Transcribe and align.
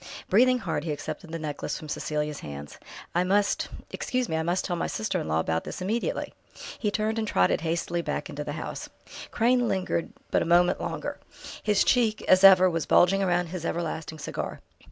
Breathing 0.29 0.57
hard, 0.57 0.83
he 0.83 0.91
accepted 0.91 1.31
the 1.31 1.37
necklace 1.37 1.77
from 1.77 1.87
Cecelia's 1.87 2.39
hands. 2.39 2.79
"I 3.13 3.23
must 3.23 3.67
excuse 3.91 4.27
me 4.27 4.35
I 4.35 4.41
must 4.41 4.65
tell 4.65 4.75
my 4.75 4.87
sister 4.87 5.21
in 5.21 5.27
law 5.27 5.39
about 5.39 5.63
this 5.63 5.79
immediately!" 5.79 6.33
He 6.79 6.89
turned 6.89 7.19
and 7.19 7.27
trotted 7.27 7.61
hastily 7.61 8.01
back 8.01 8.27
into 8.27 8.43
the 8.43 8.53
house. 8.53 8.89
Crane 9.29 9.67
lingered 9.67 10.11
but 10.31 10.41
a 10.41 10.45
moment 10.45 10.81
longer. 10.81 11.19
His 11.61 11.83
cheek, 11.83 12.23
as 12.27 12.43
ever, 12.43 12.67
was 12.67 12.87
bulging 12.87 13.23
round 13.23 13.49
his 13.49 13.63
everlasting 13.63 14.17
cigar. 14.17 14.59